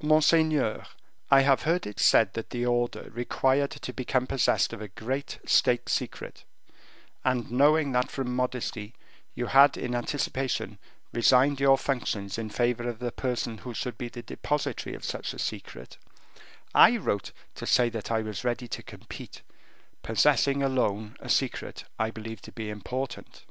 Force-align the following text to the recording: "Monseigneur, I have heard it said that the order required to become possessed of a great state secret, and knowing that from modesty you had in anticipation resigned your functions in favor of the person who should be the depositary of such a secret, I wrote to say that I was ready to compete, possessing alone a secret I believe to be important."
"Monseigneur, 0.00 0.86
I 1.32 1.40
have 1.40 1.62
heard 1.62 1.84
it 1.84 1.98
said 1.98 2.34
that 2.34 2.50
the 2.50 2.64
order 2.64 3.10
required 3.10 3.72
to 3.72 3.92
become 3.92 4.24
possessed 4.24 4.72
of 4.72 4.80
a 4.80 4.86
great 4.86 5.40
state 5.46 5.88
secret, 5.88 6.44
and 7.24 7.50
knowing 7.50 7.90
that 7.90 8.08
from 8.08 8.36
modesty 8.36 8.94
you 9.34 9.46
had 9.46 9.76
in 9.76 9.92
anticipation 9.96 10.78
resigned 11.12 11.58
your 11.58 11.76
functions 11.76 12.38
in 12.38 12.50
favor 12.50 12.88
of 12.88 13.00
the 13.00 13.10
person 13.10 13.58
who 13.58 13.74
should 13.74 13.98
be 13.98 14.06
the 14.06 14.22
depositary 14.22 14.94
of 14.94 15.04
such 15.04 15.34
a 15.34 15.40
secret, 15.40 15.98
I 16.72 16.96
wrote 16.96 17.32
to 17.56 17.66
say 17.66 17.88
that 17.88 18.12
I 18.12 18.22
was 18.22 18.44
ready 18.44 18.68
to 18.68 18.82
compete, 18.84 19.42
possessing 20.04 20.62
alone 20.62 21.16
a 21.18 21.28
secret 21.28 21.82
I 21.98 22.12
believe 22.12 22.40
to 22.42 22.52
be 22.52 22.70
important." 22.70 23.42